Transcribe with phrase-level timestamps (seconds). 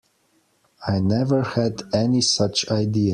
[0.87, 3.09] I never had any such idea.